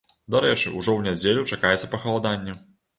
Дарэчы, 0.35 0.65
ужо 0.79 0.91
ў 0.95 1.05
нядзелю 1.09 1.47
чакаецца 1.55 1.95
пахаладанне. 1.95 2.63